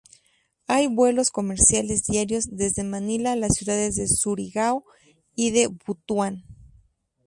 Hay 0.65 0.87
vuelos 0.87 1.29
comerciales 1.29 2.07
diarios 2.07 2.45
desde 2.49 2.83
Manila 2.83 3.33
a 3.33 3.35
las 3.35 3.53
ciudades 3.53 3.95
de 3.97 4.07
Surigao 4.07 4.83
y 5.35 5.51
de 5.51 5.67
Butuan. 5.67 6.43